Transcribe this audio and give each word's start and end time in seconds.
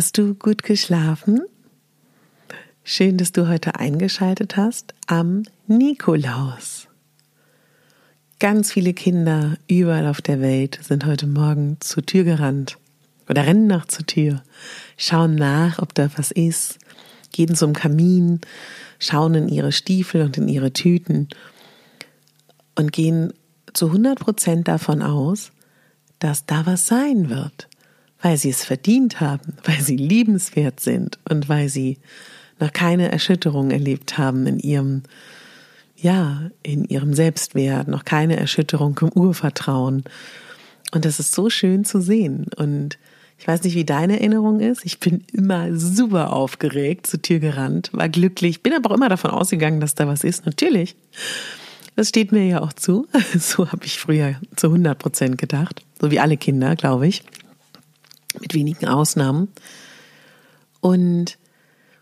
Hast 0.00 0.16
du 0.16 0.32
gut 0.32 0.62
geschlafen? 0.62 1.42
Schön, 2.84 3.18
dass 3.18 3.32
du 3.32 3.48
heute 3.48 3.74
eingeschaltet 3.74 4.56
hast 4.56 4.94
am 5.06 5.42
Nikolaus. 5.66 6.88
Ganz 8.38 8.72
viele 8.72 8.94
Kinder 8.94 9.58
überall 9.68 10.06
auf 10.06 10.22
der 10.22 10.40
Welt 10.40 10.80
sind 10.82 11.04
heute 11.04 11.26
Morgen 11.26 11.76
zur 11.80 12.06
Tür 12.06 12.24
gerannt 12.24 12.78
oder 13.28 13.44
rennen 13.44 13.66
nach 13.66 13.84
zur 13.88 14.06
Tür, 14.06 14.42
schauen 14.96 15.34
nach, 15.34 15.80
ob 15.80 15.94
da 15.94 16.08
was 16.16 16.30
ist, 16.30 16.78
gehen 17.30 17.54
zum 17.54 17.74
Kamin, 17.74 18.40
schauen 18.98 19.34
in 19.34 19.48
ihre 19.50 19.70
Stiefel 19.70 20.22
und 20.22 20.38
in 20.38 20.48
ihre 20.48 20.72
Tüten 20.72 21.28
und 22.74 22.90
gehen 22.90 23.34
zu 23.74 23.88
100 23.88 24.18
Prozent 24.18 24.66
davon 24.66 25.02
aus, 25.02 25.52
dass 26.20 26.46
da 26.46 26.64
was 26.64 26.86
sein 26.86 27.28
wird 27.28 27.68
weil 28.22 28.36
sie 28.36 28.50
es 28.50 28.64
verdient 28.64 29.20
haben, 29.20 29.54
weil 29.64 29.80
sie 29.80 29.96
liebenswert 29.96 30.80
sind 30.80 31.18
und 31.28 31.48
weil 31.48 31.68
sie 31.68 31.98
noch 32.58 32.72
keine 32.72 33.10
Erschütterung 33.10 33.70
erlebt 33.70 34.18
haben 34.18 34.46
in 34.46 34.58
ihrem, 34.58 35.02
ja, 35.96 36.50
in 36.62 36.84
ihrem 36.84 37.14
Selbstwert, 37.14 37.88
noch 37.88 38.04
keine 38.04 38.36
Erschütterung 38.36 38.98
im 39.00 39.12
Urvertrauen. 39.12 40.04
Und 40.92 41.04
das 41.04 41.20
ist 41.20 41.32
so 41.32 41.48
schön 41.48 41.84
zu 41.84 42.00
sehen. 42.00 42.46
Und 42.56 42.98
ich 43.38 43.48
weiß 43.48 43.62
nicht, 43.62 43.74
wie 43.74 43.84
deine 43.84 44.18
Erinnerung 44.18 44.60
ist. 44.60 44.84
Ich 44.84 45.00
bin 45.00 45.24
immer 45.32 45.74
super 45.74 46.32
aufgeregt, 46.34 47.06
zur 47.06 47.22
Tür 47.22 47.38
gerannt, 47.38 47.88
war 47.92 48.10
glücklich, 48.10 48.62
bin 48.62 48.74
aber 48.74 48.90
auch 48.90 48.96
immer 48.96 49.08
davon 49.08 49.30
ausgegangen, 49.30 49.80
dass 49.80 49.94
da 49.94 50.06
was 50.06 50.24
ist. 50.24 50.44
Natürlich. 50.44 50.94
Das 51.96 52.10
steht 52.10 52.32
mir 52.32 52.46
ja 52.46 52.60
auch 52.60 52.74
zu. 52.74 53.06
So 53.38 53.72
habe 53.72 53.86
ich 53.86 53.98
früher 53.98 54.34
zu 54.56 54.66
100 54.66 54.98
Prozent 54.98 55.38
gedacht. 55.38 55.82
So 56.00 56.10
wie 56.10 56.20
alle 56.20 56.36
Kinder, 56.36 56.76
glaube 56.76 57.06
ich 57.06 57.24
mit 58.38 58.54
wenigen 58.54 58.86
Ausnahmen. 58.86 59.48
Und 60.80 61.38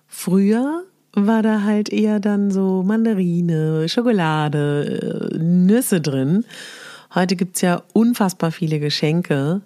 früher 0.07 0.85
war 1.13 1.43
da 1.43 1.63
halt 1.63 1.89
eher 1.89 2.21
dann 2.21 2.51
so 2.51 2.83
Mandarine, 2.83 3.89
Schokolade, 3.89 5.31
äh, 5.33 5.39
Nüsse 5.39 6.01
drin. 6.01 6.45
Heute 7.15 7.37
gibt's 7.37 7.61
ja 7.61 7.83
unfassbar 7.93 8.53
viele 8.53 8.79
Geschenke, 8.79 9.63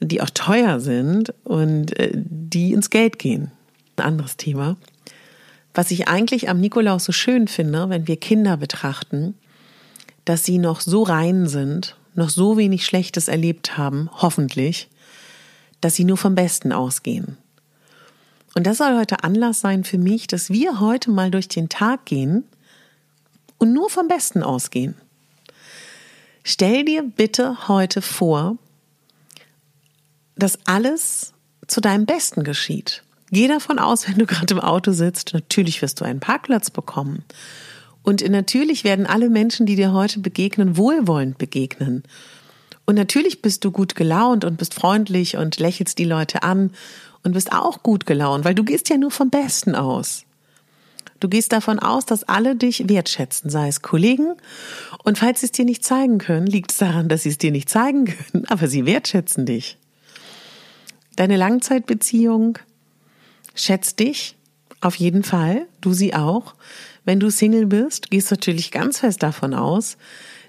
die 0.00 0.20
auch 0.20 0.30
teuer 0.30 0.80
sind 0.80 1.34
und 1.44 1.98
äh, 1.98 2.12
die 2.14 2.72
ins 2.72 2.90
Geld 2.90 3.18
gehen. 3.18 3.50
Ein 3.96 4.04
anderes 4.04 4.36
Thema. 4.36 4.76
Was 5.74 5.90
ich 5.90 6.08
eigentlich 6.08 6.48
am 6.48 6.60
Nikolaus 6.60 7.04
so 7.04 7.12
schön 7.12 7.48
finde, 7.48 7.88
wenn 7.88 8.06
wir 8.06 8.16
Kinder 8.16 8.56
betrachten, 8.56 9.34
dass 10.24 10.44
sie 10.44 10.58
noch 10.58 10.80
so 10.80 11.02
rein 11.02 11.46
sind, 11.46 11.96
noch 12.14 12.28
so 12.28 12.56
wenig 12.56 12.84
Schlechtes 12.84 13.28
erlebt 13.28 13.78
haben, 13.78 14.08
hoffentlich, 14.12 14.88
dass 15.82 15.94
sie 15.96 16.04
nur 16.04 16.16
vom 16.16 16.34
Besten 16.34 16.72
ausgehen. 16.72 17.36
Und 18.54 18.66
das 18.66 18.78
soll 18.78 18.96
heute 18.96 19.24
Anlass 19.24 19.60
sein 19.60 19.84
für 19.84 19.98
mich, 19.98 20.26
dass 20.26 20.50
wir 20.50 20.80
heute 20.80 21.10
mal 21.10 21.30
durch 21.30 21.48
den 21.48 21.68
Tag 21.68 22.06
gehen 22.06 22.44
und 23.58 23.72
nur 23.72 23.90
vom 23.90 24.08
Besten 24.08 24.42
ausgehen. 24.42 24.94
Stell 26.44 26.84
dir 26.84 27.02
bitte 27.02 27.68
heute 27.68 28.02
vor, 28.02 28.56
dass 30.36 30.58
alles 30.64 31.32
zu 31.66 31.80
deinem 31.80 32.06
Besten 32.06 32.44
geschieht. 32.44 33.02
Geh 33.30 33.48
davon 33.48 33.78
aus, 33.78 34.08
wenn 34.08 34.18
du 34.18 34.26
gerade 34.26 34.54
im 34.54 34.60
Auto 34.60 34.92
sitzt, 34.92 35.32
natürlich 35.32 35.80
wirst 35.80 36.00
du 36.00 36.04
einen 36.04 36.20
Parkplatz 36.20 36.70
bekommen. 36.70 37.24
Und 38.02 38.28
natürlich 38.28 38.84
werden 38.84 39.06
alle 39.06 39.30
Menschen, 39.30 39.64
die 39.64 39.76
dir 39.76 39.92
heute 39.92 40.20
begegnen, 40.20 40.76
wohlwollend 40.76 41.38
begegnen. 41.38 42.02
Und 42.84 42.96
natürlich 42.96 43.42
bist 43.42 43.64
du 43.64 43.70
gut 43.70 43.94
gelaunt 43.94 44.44
und 44.44 44.58
bist 44.58 44.74
freundlich 44.74 45.36
und 45.36 45.58
lächelst 45.58 45.98
die 45.98 46.04
Leute 46.04 46.42
an 46.42 46.70
und 47.22 47.32
bist 47.32 47.52
auch 47.52 47.82
gut 47.82 48.06
gelaunt, 48.06 48.44
weil 48.44 48.54
du 48.54 48.64
gehst 48.64 48.88
ja 48.88 48.96
nur 48.96 49.10
vom 49.10 49.30
Besten 49.30 49.74
aus. 49.74 50.24
Du 51.20 51.28
gehst 51.28 51.52
davon 51.52 51.78
aus, 51.78 52.04
dass 52.04 52.24
alle 52.24 52.56
dich 52.56 52.88
wertschätzen, 52.88 53.48
sei 53.48 53.68
es 53.68 53.80
Kollegen. 53.80 54.34
Und 55.04 55.18
falls 55.18 55.38
sie 55.38 55.46
es 55.46 55.52
dir 55.52 55.64
nicht 55.64 55.84
zeigen 55.84 56.18
können, 56.18 56.48
liegt 56.48 56.72
es 56.72 56.78
daran, 56.78 57.08
dass 57.08 57.22
sie 57.22 57.28
es 57.28 57.38
dir 57.38 57.52
nicht 57.52 57.68
zeigen 57.68 58.06
können, 58.06 58.44
aber 58.48 58.66
sie 58.66 58.86
wertschätzen 58.86 59.46
dich. 59.46 59.78
Deine 61.14 61.36
Langzeitbeziehung 61.36 62.58
schätzt 63.54 64.00
dich 64.00 64.34
auf 64.80 64.96
jeden 64.96 65.22
Fall, 65.22 65.66
du 65.80 65.92
sie 65.92 66.12
auch. 66.12 66.56
Wenn 67.04 67.20
du 67.20 67.30
Single 67.30 67.66
bist, 67.66 68.10
gehst 68.10 68.30
du 68.30 68.34
natürlich 68.34 68.72
ganz 68.72 68.98
fest 68.98 69.22
davon 69.22 69.54
aus, 69.54 69.96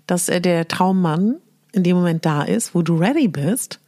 dass 0.08 0.26
der 0.26 0.68
Traummann 0.68 1.36
in 1.74 1.84
dem 1.84 1.98
Moment 1.98 2.26
da 2.26 2.44
ist, 2.44 2.74
wo 2.74 2.82
du 2.82 2.96
ready 2.96 3.28
bist. 3.28 3.80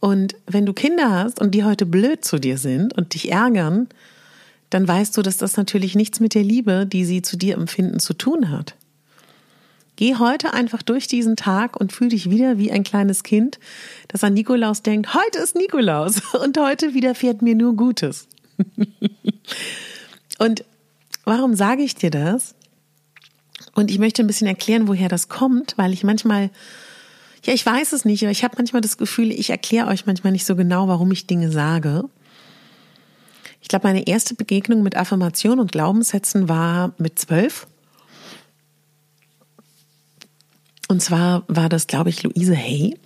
Und 0.00 0.34
wenn 0.46 0.66
du 0.66 0.72
Kinder 0.72 1.10
hast 1.10 1.40
und 1.40 1.52
die 1.52 1.64
heute 1.64 1.86
blöd 1.86 2.24
zu 2.24 2.38
dir 2.38 2.58
sind 2.58 2.92
und 2.92 3.14
dich 3.14 3.30
ärgern, 3.30 3.88
dann 4.68 4.86
weißt 4.86 5.16
du, 5.16 5.22
dass 5.22 5.36
das 5.36 5.56
natürlich 5.56 5.94
nichts 5.94 6.18
mit 6.18 6.34
der 6.34 6.42
Liebe, 6.42 6.86
die 6.86 7.04
sie 7.04 7.22
zu 7.22 7.36
dir 7.36 7.54
empfinden, 7.54 8.00
zu 8.00 8.14
tun 8.14 8.50
hat. 8.50 8.74
Geh 9.96 10.16
heute 10.16 10.54
einfach 10.54 10.82
durch 10.82 11.06
diesen 11.06 11.36
Tag 11.36 11.78
und 11.78 11.92
fühl 11.92 12.08
dich 12.08 12.30
wieder 12.30 12.58
wie 12.58 12.72
ein 12.72 12.82
kleines 12.82 13.22
Kind, 13.22 13.58
das 14.08 14.24
an 14.24 14.34
Nikolaus 14.34 14.82
denkt, 14.82 15.14
heute 15.14 15.38
ist 15.38 15.54
Nikolaus 15.54 16.34
und 16.42 16.58
heute 16.58 16.94
widerfährt 16.94 17.42
mir 17.42 17.54
nur 17.54 17.76
Gutes. 17.76 18.26
und 20.38 20.64
warum 21.24 21.54
sage 21.54 21.82
ich 21.82 21.94
dir 21.94 22.10
das? 22.10 22.54
Und 23.74 23.90
ich 23.90 23.98
möchte 23.98 24.22
ein 24.22 24.26
bisschen 24.26 24.46
erklären, 24.46 24.88
woher 24.88 25.08
das 25.08 25.28
kommt, 25.28 25.74
weil 25.76 25.92
ich 25.92 26.04
manchmal, 26.04 26.50
ja, 27.44 27.54
ich 27.54 27.64
weiß 27.64 27.92
es 27.92 28.04
nicht, 28.04 28.22
aber 28.22 28.30
ich 28.30 28.44
habe 28.44 28.54
manchmal 28.58 28.82
das 28.82 28.98
Gefühl, 28.98 29.30
ich 29.30 29.50
erkläre 29.50 29.88
euch 29.88 30.06
manchmal 30.06 30.32
nicht 30.32 30.44
so 30.44 30.56
genau, 30.56 30.88
warum 30.88 31.10
ich 31.10 31.26
Dinge 31.26 31.50
sage. 31.50 32.04
Ich 33.62 33.68
glaube, 33.68 33.86
meine 33.86 34.06
erste 34.06 34.34
Begegnung 34.34 34.82
mit 34.82 34.96
Affirmation 34.96 35.60
und 35.60 35.72
Glaubenssätzen 35.72 36.48
war 36.48 36.92
mit 36.98 37.18
zwölf. 37.18 37.66
Und 40.88 41.00
zwar 41.00 41.44
war 41.48 41.68
das, 41.68 41.86
glaube 41.86 42.10
ich, 42.10 42.22
Luise 42.22 42.56
Hay. 42.56 42.98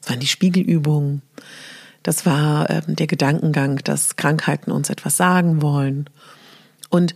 Das 0.00 0.10
waren 0.10 0.20
die 0.20 0.28
Spiegelübungen. 0.28 1.20
Das 2.02 2.24
war 2.24 2.70
ähm, 2.70 2.96
der 2.96 3.06
Gedankengang, 3.06 3.80
dass 3.84 4.16
Krankheiten 4.16 4.70
uns 4.70 4.88
etwas 4.88 5.16
sagen 5.18 5.60
wollen. 5.60 6.08
Und 6.88 7.14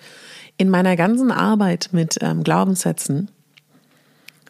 in 0.62 0.70
meiner 0.70 0.94
ganzen 0.94 1.32
Arbeit 1.32 1.88
mit 1.91 2.19
ähm, 2.20 2.44
Glaubenssätzen 2.44 3.29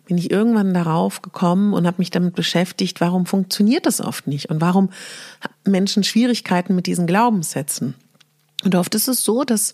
bin 0.05 0.19
ich 0.19 0.31
irgendwann 0.31 0.75
darauf 0.75 1.23
gekommen 1.23 1.73
und 1.73 1.87
habe 1.87 1.97
mich 2.01 2.11
damit 2.11 2.35
beschäftigt, 2.35 3.01
warum 3.01 3.25
funktioniert 3.25 3.87
das 3.87 4.03
oft 4.03 4.27
nicht 4.27 4.51
und 4.51 4.61
warum 4.61 4.91
Menschen 5.65 6.05
Schwierigkeiten 6.05 6.75
mit 6.75 6.87
diesen 6.87 7.07
Glaubenssätzen. 7.07 7.95
Und 8.63 8.75
oft 8.75 8.95
ist 8.95 9.09
es 9.09 9.25
so, 9.25 9.43
dass, 9.43 9.73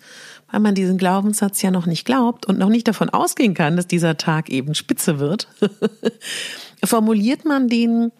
weil 0.48 0.60
man 0.60 0.76
diesen 0.76 0.96
Glaubenssatz 0.96 1.60
ja 1.60 1.72
noch 1.72 1.86
nicht 1.86 2.04
glaubt 2.04 2.46
und 2.46 2.56
noch 2.56 2.68
nicht 2.68 2.86
davon 2.86 3.10
ausgehen 3.10 3.54
kann, 3.54 3.76
dass 3.76 3.88
dieser 3.88 4.16
Tag 4.16 4.48
eben 4.48 4.76
spitze 4.76 5.18
wird, 5.18 5.48
formuliert 6.84 7.46
man 7.46 7.68
den 7.68 8.12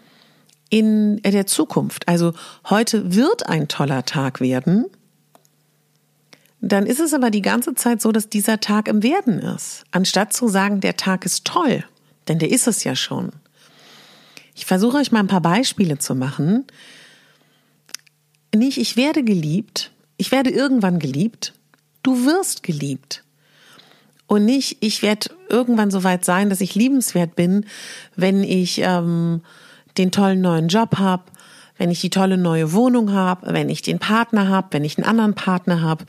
in 0.71 1.23
der 1.23 1.47
Zukunft. 1.47 2.09
Also 2.09 2.33
heute 2.69 3.15
wird 3.15 3.47
ein 3.47 3.69
toller 3.69 4.05
Tag 4.05 4.41
werden. 4.41 4.87
Dann 6.61 6.87
ist 6.87 7.01
es 7.01 7.15
aber 7.15 7.31
die 7.31 7.43
ganze 7.43 7.75
Zeit 7.75 8.03
so, 8.03 8.11
dass 8.11 8.29
dieser 8.29 8.61
Tag 8.61 8.89
im 8.89 9.03
Werden 9.03 9.39
ist. 9.39 9.85
Anstatt 9.93 10.33
zu 10.33 10.49
sagen, 10.49 10.81
der 10.81 10.97
Tag 10.97 11.25
ist 11.25 11.45
toll, 11.45 11.85
denn 12.27 12.39
der 12.39 12.51
ist 12.51 12.67
es 12.67 12.85
ja 12.85 12.97
schon. 12.97 13.31
Ich 14.55 14.67
versuche 14.67 14.97
euch 14.97 15.13
mal 15.13 15.21
ein 15.21 15.29
paar 15.29 15.41
Beispiele 15.41 15.99
zu 15.99 16.17
machen. 16.17 16.67
Nicht, 18.55 18.79
ich 18.79 18.97
werde 18.97 19.23
geliebt, 19.23 19.93
ich 20.17 20.33
werde 20.33 20.51
irgendwann 20.51 20.99
geliebt, 20.99 21.55
du 22.03 22.25
wirst 22.25 22.65
geliebt. 22.65 23.23
Und 24.27 24.45
nicht, 24.45 24.79
ich 24.81 25.03
werde 25.03 25.31
irgendwann 25.49 25.91
so 25.91 26.03
weit 26.03 26.25
sein, 26.25 26.51
dass 26.51 26.61
ich 26.61 26.75
liebenswert 26.75 27.37
bin, 27.37 27.67
wenn 28.17 28.43
ich 28.43 28.81
ähm, 28.83 29.43
den 29.97 30.11
tollen 30.11 30.41
neuen 30.41 30.69
Job 30.69 30.99
habe, 30.99 31.25
wenn 31.79 31.91
ich 31.91 32.01
die 32.01 32.11
tolle 32.11 32.37
neue 32.37 32.73
Wohnung 32.73 33.13
habe, 33.13 33.53
wenn 33.55 33.69
ich 33.69 33.83
den 33.83 33.99
Partner 33.99 34.49
habe, 34.49 34.69
wenn 34.73 34.85
ich 34.85 34.99
einen 34.99 35.07
anderen 35.07 35.35
Partner 35.35 35.81
habe, 35.81 36.05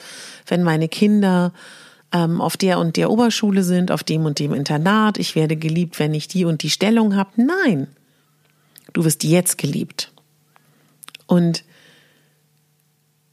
wenn 0.47 0.63
meine 0.63 0.89
Kinder 0.89 1.53
ähm, 2.11 2.41
auf 2.41 2.57
der 2.57 2.79
und 2.79 2.97
der 2.97 3.11
Oberschule 3.11 3.63
sind, 3.63 3.91
auf 3.91 4.03
dem 4.03 4.25
und 4.25 4.39
dem 4.39 4.53
Internat, 4.53 5.17
ich 5.17 5.35
werde 5.35 5.55
geliebt, 5.55 5.99
wenn 5.99 6.13
ich 6.13 6.27
die 6.27 6.45
und 6.45 6.63
die 6.63 6.71
Stellung 6.71 7.15
habe. 7.15 7.29
Nein, 7.35 7.87
du 8.93 9.05
wirst 9.05 9.23
jetzt 9.23 9.57
geliebt. 9.57 10.11
Und 11.27 11.63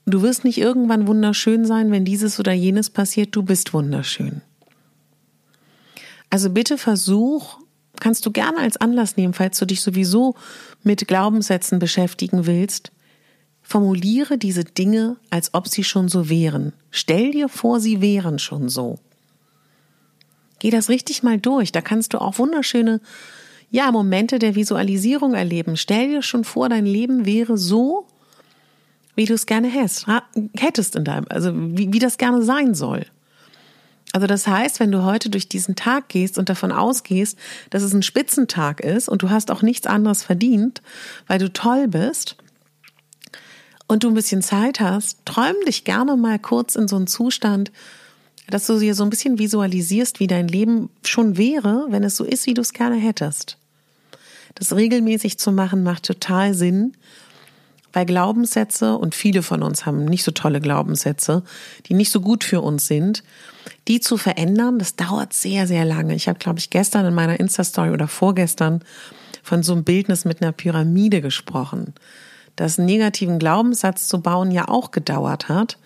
du 0.05 0.21
wirst 0.21 0.44
nicht 0.44 0.59
irgendwann 0.59 1.06
wunderschön 1.06 1.65
sein, 1.65 1.91
wenn 1.91 2.05
dieses 2.05 2.38
oder 2.38 2.53
jenes 2.53 2.91
passiert, 2.91 3.35
du 3.35 3.43
bist 3.43 3.73
wunderschön. 3.73 4.43
Also 6.29 6.50
bitte 6.50 6.77
versuch, 6.77 7.59
kannst 8.00 8.25
du 8.26 8.31
gerne 8.31 8.58
als 8.58 8.76
Anlass 8.76 9.16
nehmen, 9.16 9.34
falls 9.34 9.58
du 9.58 9.66
dich 9.66 9.81
sowieso 9.81 10.34
mit 10.82 11.06
Glaubenssätzen 11.06 11.78
beschäftigen 11.78 12.46
willst, 12.46 12.93
formuliere 13.62 14.38
diese 14.38 14.64
Dinge, 14.64 15.16
als 15.31 15.52
ob 15.54 15.69
sie 15.69 15.84
schon 15.84 16.08
so 16.08 16.28
wären. 16.28 16.72
Stell 16.90 17.32
dir 17.32 17.48
vor, 17.48 17.81
sie 17.81 18.00
wären 18.00 18.38
schon 18.38 18.69
so. 18.69 18.98
Geh 20.58 20.70
das 20.70 20.88
richtig 20.88 21.22
mal 21.22 21.38
durch. 21.38 21.72
Da 21.72 21.81
kannst 21.81 22.14
du 22.14 22.20
auch 22.20 22.38
wunderschöne, 22.38 23.00
ja, 23.70 23.90
Momente 23.90 24.38
der 24.38 24.54
Visualisierung 24.54 25.34
erleben. 25.34 25.76
Stell 25.76 26.08
dir 26.08 26.22
schon 26.22 26.44
vor, 26.44 26.69
dein 26.69 26.87
Leben 26.87 27.26
wäre 27.26 27.58
so, 27.58 28.06
wie 29.16 29.25
du 29.25 29.34
es 29.34 29.46
gerne 29.46 29.69
hättest, 29.69 30.96
in 30.96 31.04
deinem, 31.04 31.26
also 31.28 31.50
wie, 31.54 31.92
wie 31.92 31.99
das 31.99 32.19
gerne 32.19 32.42
sein 32.42 32.75
soll. 32.75 33.06
Also 34.16 34.26
das 34.26 34.46
heißt, 34.46 34.80
wenn 34.80 34.92
du 34.92 35.04
heute 35.04 35.28
durch 35.28 35.46
diesen 35.46 35.76
Tag 35.76 36.08
gehst 36.08 36.38
und 36.38 36.48
davon 36.48 36.72
ausgehst, 36.72 37.36
dass 37.68 37.82
es 37.82 37.92
ein 37.92 38.02
Spitzentag 38.02 38.80
ist 38.80 39.10
und 39.10 39.20
du 39.20 39.28
hast 39.28 39.50
auch 39.50 39.60
nichts 39.60 39.86
anderes 39.86 40.22
verdient, 40.22 40.80
weil 41.26 41.38
du 41.38 41.52
toll 41.52 41.86
bist 41.86 42.36
und 43.88 44.04
du 44.04 44.08
ein 44.08 44.14
bisschen 44.14 44.40
Zeit 44.40 44.80
hast, 44.80 45.18
träum 45.26 45.54
dich 45.66 45.84
gerne 45.84 46.16
mal 46.16 46.38
kurz 46.38 46.76
in 46.76 46.88
so 46.88 46.96
einen 46.96 47.08
Zustand, 47.08 47.70
dass 48.48 48.66
du 48.66 48.78
dir 48.78 48.94
so 48.94 49.04
ein 49.04 49.10
bisschen 49.10 49.38
visualisierst, 49.38 50.18
wie 50.18 50.28
dein 50.28 50.48
Leben 50.48 50.88
schon 51.04 51.36
wäre, 51.36 51.84
wenn 51.90 52.02
es 52.02 52.16
so 52.16 52.24
ist, 52.24 52.46
wie 52.46 52.54
du 52.54 52.62
es 52.62 52.72
gerne 52.72 52.96
hättest. 52.96 53.58
Das 54.54 54.74
regelmäßig 54.74 55.36
zu 55.38 55.52
machen 55.52 55.82
macht 55.82 56.04
total 56.04 56.54
Sinn 56.54 56.96
weil 57.96 58.04
Glaubenssätze, 58.04 58.98
und 58.98 59.14
viele 59.14 59.43
von 59.43 59.62
uns 59.62 59.87
haben 59.87 60.04
nicht 60.04 60.22
so 60.22 60.31
tolle 60.31 60.60
Glaubenssätze, 60.60 61.43
die 61.87 61.94
nicht 61.94 62.10
so 62.10 62.20
gut 62.20 62.44
für 62.44 62.60
uns 62.60 62.87
sind, 62.87 63.25
die 63.88 64.00
zu 64.00 64.19
verändern, 64.19 64.78
das 64.78 64.96
dauert 64.96 65.32
sehr, 65.32 65.66
sehr 65.66 65.87
lange. 65.87 66.14
Ich 66.14 66.28
habe, 66.28 66.38
glaube 66.38 66.58
ich, 66.58 66.69
gestern 66.69 67.06
in 67.06 67.14
meiner 67.14 67.40
Insta-Story 67.40 67.88
oder 67.88 68.06
vorgestern 68.06 68.84
von 69.43 69.62
so 69.62 69.72
einem 69.72 69.84
Bildnis 69.84 70.26
mit 70.26 70.43
einer 70.43 70.52
Pyramide 70.52 71.22
gesprochen. 71.22 71.94
Das 72.54 72.76
negativen 72.76 73.38
Glaubenssatz 73.38 74.08
zu 74.08 74.20
bauen 74.20 74.50
ja 74.50 74.69
auch 74.69 74.90
gedauert 74.90 75.49
hat. 75.49 75.78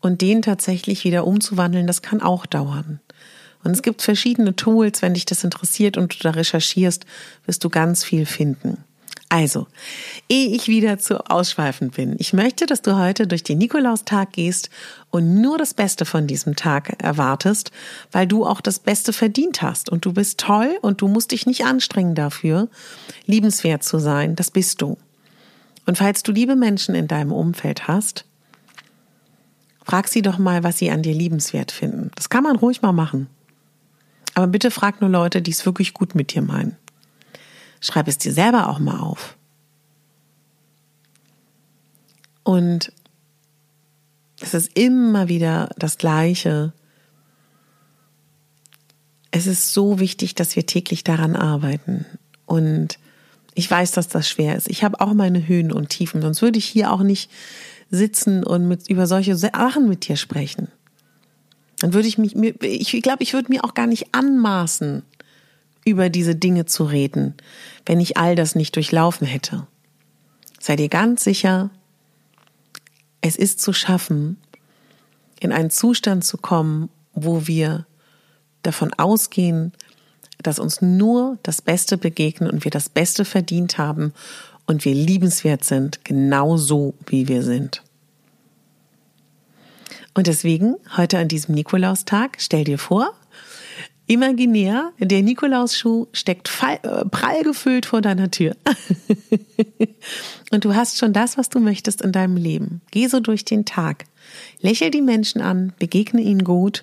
Und 0.00 0.22
den 0.22 0.40
tatsächlich 0.40 1.04
wieder 1.04 1.26
umzuwandeln, 1.26 1.86
das 1.86 2.00
kann 2.00 2.22
auch 2.22 2.46
dauern. 2.46 2.98
Und 3.62 3.72
es 3.72 3.82
gibt 3.82 4.00
verschiedene 4.00 4.56
Tools, 4.56 5.02
wenn 5.02 5.12
dich 5.12 5.26
das 5.26 5.44
interessiert 5.44 5.98
und 5.98 6.14
du 6.14 6.18
da 6.22 6.30
recherchierst, 6.30 7.04
wirst 7.44 7.62
du 7.62 7.68
ganz 7.68 8.04
viel 8.04 8.24
finden. 8.24 8.82
Also, 9.32 9.68
ehe 10.28 10.48
ich 10.48 10.66
wieder 10.66 10.98
zu 10.98 11.24
ausschweifend 11.30 11.94
bin, 11.94 12.16
ich 12.18 12.32
möchte, 12.32 12.66
dass 12.66 12.82
du 12.82 12.98
heute 12.98 13.28
durch 13.28 13.44
den 13.44 13.58
Nikolaustag 13.58 14.32
gehst 14.32 14.70
und 15.10 15.40
nur 15.40 15.56
das 15.56 15.72
Beste 15.72 16.04
von 16.04 16.26
diesem 16.26 16.56
Tag 16.56 17.00
erwartest, 17.00 17.70
weil 18.10 18.26
du 18.26 18.44
auch 18.44 18.60
das 18.60 18.80
Beste 18.80 19.12
verdient 19.12 19.62
hast 19.62 19.88
und 19.88 20.04
du 20.04 20.12
bist 20.12 20.40
toll 20.40 20.76
und 20.82 21.00
du 21.00 21.06
musst 21.06 21.30
dich 21.30 21.46
nicht 21.46 21.64
anstrengen 21.64 22.16
dafür, 22.16 22.68
liebenswert 23.24 23.84
zu 23.84 24.00
sein, 24.00 24.34
das 24.34 24.50
bist 24.50 24.82
du. 24.82 24.98
Und 25.86 25.96
falls 25.96 26.24
du 26.24 26.32
liebe 26.32 26.56
Menschen 26.56 26.96
in 26.96 27.06
deinem 27.06 27.30
Umfeld 27.30 27.86
hast, 27.86 28.24
frag 29.84 30.08
sie 30.08 30.22
doch 30.22 30.38
mal, 30.38 30.64
was 30.64 30.78
sie 30.78 30.90
an 30.90 31.02
dir 31.02 31.14
liebenswert 31.14 31.70
finden. 31.70 32.10
Das 32.16 32.30
kann 32.30 32.42
man 32.42 32.56
ruhig 32.56 32.82
mal 32.82 32.92
machen. 32.92 33.28
Aber 34.34 34.48
bitte 34.48 34.72
frag 34.72 35.00
nur 35.00 35.10
Leute, 35.10 35.40
die 35.40 35.52
es 35.52 35.64
wirklich 35.66 35.94
gut 35.94 36.16
mit 36.16 36.34
dir 36.34 36.42
meinen. 36.42 36.76
Schreib 37.80 38.08
es 38.08 38.18
dir 38.18 38.32
selber 38.32 38.68
auch 38.68 38.78
mal 38.78 39.00
auf. 39.00 39.36
Und 42.42 42.92
es 44.40 44.54
ist 44.54 44.76
immer 44.76 45.28
wieder 45.28 45.70
das 45.78 45.98
Gleiche. 45.98 46.72
Es 49.30 49.46
ist 49.46 49.72
so 49.72 50.00
wichtig, 50.00 50.34
dass 50.34 50.56
wir 50.56 50.66
täglich 50.66 51.04
daran 51.04 51.36
arbeiten. 51.36 52.06
Und 52.46 52.98
ich 53.54 53.70
weiß, 53.70 53.92
dass 53.92 54.08
das 54.08 54.28
schwer 54.28 54.56
ist. 54.56 54.68
Ich 54.68 54.82
habe 54.84 55.00
auch 55.00 55.14
meine 55.14 55.46
Höhen 55.46 55.72
und 55.72 55.90
Tiefen, 55.90 56.22
sonst 56.22 56.42
würde 56.42 56.58
ich 56.58 56.64
hier 56.64 56.92
auch 56.92 57.02
nicht 57.02 57.30
sitzen 57.90 58.44
und 58.44 58.68
mit, 58.68 58.88
über 58.88 59.06
solche 59.06 59.36
Sachen 59.36 59.88
mit 59.88 60.08
dir 60.08 60.16
sprechen. 60.16 60.68
Dann 61.80 61.92
würde 61.92 62.08
ich 62.08 62.18
mich, 62.18 62.36
ich 62.36 63.02
glaube, 63.02 63.22
ich 63.22 63.32
würde 63.32 63.50
mir 63.50 63.64
auch 63.64 63.74
gar 63.74 63.86
nicht 63.86 64.14
anmaßen, 64.14 65.02
über 65.90 66.08
diese 66.08 66.34
Dinge 66.34 66.66
zu 66.66 66.84
reden, 66.84 67.34
wenn 67.86 68.00
ich 68.00 68.16
all 68.16 68.36
das 68.36 68.54
nicht 68.54 68.76
durchlaufen 68.76 69.26
hätte. 69.26 69.66
Sei 70.58 70.76
dir 70.76 70.88
ganz 70.88 71.24
sicher, 71.24 71.70
es 73.20 73.36
ist 73.36 73.60
zu 73.60 73.72
schaffen, 73.72 74.36
in 75.40 75.52
einen 75.52 75.70
Zustand 75.70 76.24
zu 76.24 76.38
kommen, 76.38 76.90
wo 77.14 77.46
wir 77.46 77.86
davon 78.62 78.92
ausgehen, 78.94 79.72
dass 80.42 80.58
uns 80.58 80.80
nur 80.80 81.38
das 81.42 81.62
Beste 81.62 81.98
begegnet 81.98 82.52
und 82.52 82.64
wir 82.64 82.70
das 82.70 82.88
Beste 82.88 83.24
verdient 83.24 83.78
haben 83.78 84.12
und 84.66 84.84
wir 84.84 84.94
liebenswert 84.94 85.64
sind, 85.64 86.04
genau 86.04 86.56
so, 86.56 86.94
wie 87.06 87.28
wir 87.28 87.42
sind. 87.42 87.82
Und 90.14 90.26
deswegen, 90.26 90.76
heute 90.96 91.18
an 91.18 91.28
diesem 91.28 91.54
Nikolaustag, 91.54 92.36
stell 92.38 92.64
dir 92.64 92.78
vor, 92.78 93.14
Imaginär, 94.10 94.92
der 94.98 95.22
Nikolausschuh 95.22 96.08
steckt 96.12 96.50
äh, 96.64 97.04
prall 97.04 97.44
gefüllt 97.44 97.86
vor 97.86 98.00
deiner 98.00 98.28
Tür. 98.28 98.56
und 100.50 100.64
du 100.64 100.74
hast 100.74 100.98
schon 100.98 101.12
das, 101.12 101.38
was 101.38 101.48
du 101.48 101.60
möchtest 101.60 102.02
in 102.02 102.10
deinem 102.10 102.36
Leben. 102.36 102.80
Geh 102.90 103.06
so 103.06 103.20
durch 103.20 103.44
den 103.44 103.64
Tag. 103.66 104.06
Lächel 104.60 104.90
die 104.90 105.00
Menschen 105.00 105.40
an, 105.40 105.72
begegne 105.78 106.22
ihnen 106.22 106.42
gut. 106.42 106.82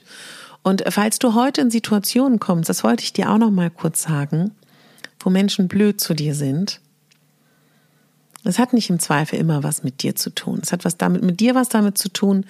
Und 0.63 0.86
falls 0.88 1.19
du 1.19 1.34
heute 1.34 1.60
in 1.60 1.69
Situationen 1.69 2.39
kommst, 2.39 2.69
das 2.69 2.86
wollte 2.86 3.03
ich 3.03 3.12
dir 3.12 3.29
auch 3.29 3.38
noch 3.38 3.51
mal 3.51 3.72
kurz 3.72 4.03
sagen, 4.03 4.51
wo 5.19 5.29
Menschen 5.29 5.67
blöd 5.67 6.00
zu 6.00 6.13
dir 6.13 6.34
sind, 6.34 6.79
es 8.46 8.57
hat 8.57 8.72
nicht 8.72 8.89
im 8.89 9.00
Zweifel 9.00 9.38
immer 9.38 9.63
was 9.63 9.84
mit 9.84 10.01
dir 10.01 10.15
zu 10.15 10.29
tun. 10.29 10.62
Es 10.63 10.72
hat 10.72 10.86
was 10.86 10.96
damit, 10.96 11.24
mit 11.24 11.41
dir 11.41 11.55
was 11.55 11.67
damit 11.67 11.98
zu 11.98 12.07
tun, 12.07 12.46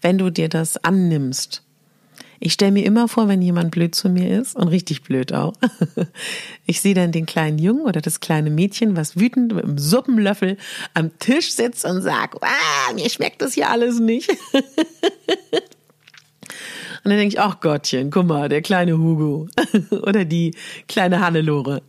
wenn 0.00 0.16
du 0.16 0.30
dir 0.30 0.48
das 0.48 0.82
annimmst 0.82 1.62
ich 2.44 2.52
stelle 2.52 2.72
mir 2.72 2.84
immer 2.84 3.08
vor, 3.08 3.26
wenn 3.26 3.40
jemand 3.40 3.70
blöd 3.70 3.94
zu 3.94 4.10
mir 4.10 4.38
ist 4.38 4.54
und 4.54 4.68
richtig 4.68 5.02
blöd 5.02 5.32
auch. 5.32 5.54
Ich 6.66 6.80
sehe 6.80 6.94
dann 6.94 7.12
den 7.12 7.26
kleinen 7.26 7.58
Jungen 7.58 7.82
oder 7.82 8.00
das 8.00 8.20
kleine 8.20 8.48
Mädchen, 8.48 8.96
was 8.96 9.18
wütend 9.18 9.54
mit 9.54 9.64
einem 9.64 9.76
Suppenlöffel 9.76 10.56
am 10.94 11.18
Tisch 11.18 11.52
sitzt 11.52 11.84
und 11.84 12.00
sagt, 12.00 12.42
ah, 12.42 12.92
mir 12.94 13.08
schmeckt 13.10 13.42
das 13.42 13.52
hier 13.52 13.68
alles 13.68 13.98
nicht. 14.00 14.30
Und 17.02 17.10
dann 17.10 17.18
denke 17.18 17.34
ich, 17.34 17.40
ach 17.40 17.60
Gottchen, 17.60 18.10
guck 18.10 18.26
mal, 18.26 18.48
der 18.48 18.62
kleine 18.62 18.96
Hugo 18.96 19.46
oder 19.90 20.24
die 20.24 20.54
kleine 20.88 21.20
Hannelore. 21.20 21.82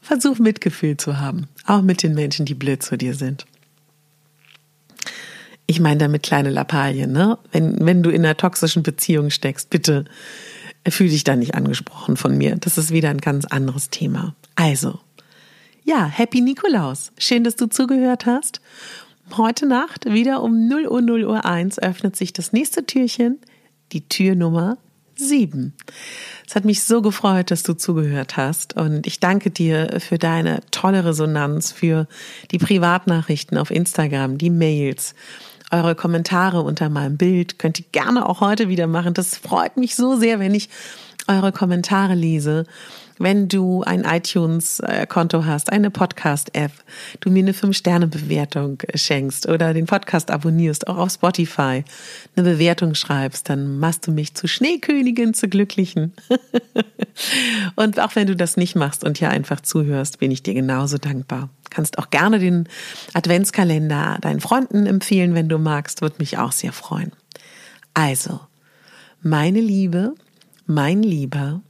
Versuch 0.00 0.38
Mitgefühl 0.38 0.96
zu 0.96 1.18
haben, 1.18 1.48
auch 1.66 1.82
mit 1.82 2.04
den 2.04 2.14
Menschen, 2.14 2.46
die 2.46 2.54
blöd 2.54 2.84
zu 2.84 2.96
dir 2.96 3.14
sind. 3.14 3.46
Ich 5.70 5.80
meine 5.80 5.98
damit 5.98 6.22
kleine 6.22 6.48
Lappalien, 6.48 7.12
ne? 7.12 7.38
Wenn, 7.52 7.84
wenn 7.84 8.02
du 8.02 8.08
in 8.08 8.24
einer 8.24 8.38
toxischen 8.38 8.82
Beziehung 8.82 9.28
steckst, 9.28 9.68
bitte 9.68 10.06
fühl 10.88 11.10
dich 11.10 11.24
da 11.24 11.36
nicht 11.36 11.54
angesprochen 11.54 12.16
von 12.16 12.38
mir. 12.38 12.56
Das 12.56 12.78
ist 12.78 12.90
wieder 12.90 13.10
ein 13.10 13.18
ganz 13.18 13.44
anderes 13.44 13.90
Thema. 13.90 14.34
Also, 14.54 14.98
ja, 15.84 16.06
Happy 16.06 16.40
Nikolaus. 16.40 17.12
Schön, 17.18 17.44
dass 17.44 17.56
du 17.56 17.66
zugehört 17.66 18.24
hast. 18.24 18.62
Heute 19.36 19.66
Nacht, 19.66 20.06
wieder 20.06 20.42
um 20.42 20.68
0 20.68 20.86
Uhr 20.88 21.02
0 21.02 21.24
Uhr 21.24 21.44
1, 21.44 21.78
öffnet 21.80 22.16
sich 22.16 22.32
das 22.32 22.54
nächste 22.54 22.86
Türchen, 22.86 23.38
die 23.92 24.08
Tür 24.08 24.36
Nummer 24.36 24.78
7. 25.16 25.74
Es 26.46 26.54
hat 26.54 26.64
mich 26.64 26.82
so 26.82 27.02
gefreut, 27.02 27.50
dass 27.50 27.62
du 27.62 27.74
zugehört 27.74 28.38
hast 28.38 28.74
und 28.76 29.06
ich 29.06 29.20
danke 29.20 29.50
dir 29.50 29.98
für 30.00 30.16
deine 30.16 30.60
tolle 30.70 31.04
Resonanz, 31.04 31.72
für 31.72 32.06
die 32.52 32.58
Privatnachrichten 32.58 33.58
auf 33.58 33.70
Instagram, 33.70 34.38
die 34.38 34.50
Mails, 34.50 35.14
eure 35.70 35.94
Kommentare 35.94 36.62
unter 36.62 36.88
meinem 36.88 37.16
Bild. 37.16 37.58
Könnt 37.58 37.78
ihr 37.78 37.86
gerne 37.92 38.26
auch 38.26 38.40
heute 38.40 38.68
wieder 38.68 38.86
machen. 38.86 39.14
Das 39.14 39.36
freut 39.36 39.76
mich 39.76 39.94
so 39.94 40.16
sehr, 40.16 40.40
wenn 40.40 40.54
ich 40.54 40.68
eure 41.26 41.52
Kommentare 41.52 42.14
lese 42.14 42.64
wenn 43.18 43.48
du 43.48 43.82
ein 43.82 44.04
iTunes-Konto 44.04 45.44
hast, 45.44 45.72
eine 45.72 45.90
Podcast-App, 45.90 46.72
du 47.20 47.30
mir 47.30 47.40
eine 47.40 47.52
5-Sterne-Bewertung 47.52 48.82
schenkst 48.94 49.48
oder 49.48 49.74
den 49.74 49.86
Podcast 49.86 50.30
abonnierst, 50.30 50.88
auch 50.88 50.96
auf 50.96 51.12
Spotify, 51.12 51.84
eine 52.36 52.50
Bewertung 52.50 52.94
schreibst, 52.94 53.48
dann 53.48 53.78
machst 53.78 54.06
du 54.06 54.12
mich 54.12 54.34
zu 54.34 54.46
Schneekönigin, 54.46 55.34
zu 55.34 55.48
Glücklichen. 55.48 56.12
und 57.76 58.00
auch 58.00 58.14
wenn 58.16 58.26
du 58.26 58.36
das 58.36 58.56
nicht 58.56 58.76
machst 58.76 59.04
und 59.04 59.18
hier 59.18 59.30
einfach 59.30 59.60
zuhörst, 59.60 60.18
bin 60.18 60.30
ich 60.30 60.42
dir 60.42 60.54
genauso 60.54 60.98
dankbar. 60.98 61.50
Kannst 61.70 61.98
auch 61.98 62.10
gerne 62.10 62.38
den 62.38 62.68
Adventskalender 63.14 64.18
deinen 64.20 64.40
Freunden 64.40 64.86
empfehlen, 64.86 65.34
wenn 65.34 65.48
du 65.48 65.58
magst, 65.58 66.02
würde 66.02 66.16
mich 66.18 66.38
auch 66.38 66.52
sehr 66.52 66.72
freuen. 66.72 67.12
Also, 67.94 68.40
meine 69.20 69.60
Liebe, 69.60 70.14
mein 70.66 71.02
Lieber, 71.02 71.62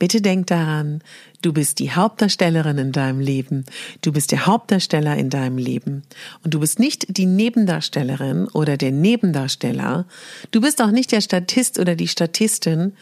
Bitte 0.00 0.22
denk 0.22 0.46
daran, 0.46 1.02
du 1.42 1.52
bist 1.52 1.78
die 1.78 1.92
Hauptdarstellerin 1.92 2.78
in 2.78 2.90
deinem 2.90 3.20
Leben, 3.20 3.66
du 4.00 4.12
bist 4.12 4.32
der 4.32 4.46
Hauptdarsteller 4.46 5.14
in 5.18 5.28
deinem 5.28 5.58
Leben 5.58 6.04
und 6.42 6.54
du 6.54 6.60
bist 6.60 6.78
nicht 6.78 7.18
die 7.18 7.26
Nebendarstellerin 7.26 8.48
oder 8.48 8.78
der 8.78 8.92
Nebendarsteller, 8.92 10.06
du 10.52 10.62
bist 10.62 10.80
auch 10.80 10.90
nicht 10.90 11.12
der 11.12 11.20
Statist 11.20 11.78
oder 11.78 11.96
die 11.96 12.08
Statistin 12.08 12.94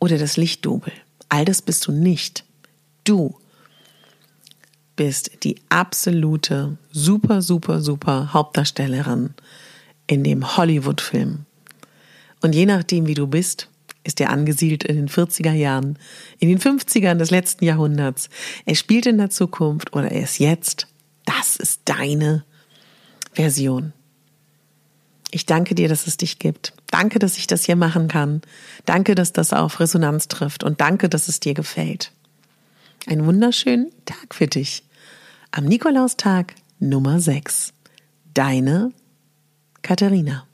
oder 0.00 0.16
das 0.16 0.38
Lichtdubel. 0.38 0.94
All 1.28 1.44
das 1.44 1.60
bist 1.60 1.86
du 1.88 1.92
nicht. 1.92 2.44
Du 3.04 3.36
bist 4.96 5.44
die 5.44 5.56
absolute, 5.68 6.78
super, 6.90 7.42
super, 7.42 7.82
super 7.82 8.32
Hauptdarstellerin 8.32 9.34
in 10.06 10.24
dem 10.24 10.56
Hollywood-Film. 10.56 11.44
Und 12.40 12.54
je 12.54 12.64
nachdem, 12.64 13.06
wie 13.06 13.14
du 13.14 13.26
bist, 13.26 13.68
ist 14.06 14.20
er 14.20 14.30
angesiedelt 14.30 14.84
in 14.84 14.96
den 14.96 15.08
40er 15.08 15.52
Jahren, 15.52 15.98
in 16.38 16.48
den 16.48 16.58
50ern 16.58 17.16
des 17.16 17.30
letzten 17.30 17.64
Jahrhunderts. 17.64 18.28
Er 18.64 18.74
spielt 18.74 19.06
in 19.06 19.18
der 19.18 19.30
Zukunft 19.30 19.92
oder 19.92 20.10
er 20.10 20.22
ist 20.22 20.38
jetzt. 20.38 20.86
Das 21.24 21.56
ist 21.56 21.82
deine 21.84 22.44
Version. 23.32 23.92
Ich 25.30 25.44
danke 25.44 25.74
dir, 25.74 25.88
dass 25.88 26.06
es 26.06 26.16
dich 26.16 26.38
gibt. 26.38 26.72
Danke, 26.90 27.18
dass 27.18 27.36
ich 27.36 27.46
das 27.46 27.64
hier 27.64 27.76
machen 27.76 28.08
kann. 28.08 28.42
Danke, 28.84 29.14
dass 29.14 29.32
das 29.32 29.52
auf 29.52 29.80
Resonanz 29.80 30.28
trifft 30.28 30.62
und 30.62 30.80
danke, 30.80 31.08
dass 31.08 31.28
es 31.28 31.40
dir 31.40 31.54
gefällt. 31.54 32.12
Einen 33.06 33.26
wunderschönen 33.26 33.90
Tag 34.04 34.34
für 34.34 34.46
dich. 34.46 34.84
Am 35.50 35.64
Nikolaustag 35.64 36.54
Nummer 36.78 37.20
6. 37.20 37.72
Deine 38.34 38.92
Katharina. 39.82 40.46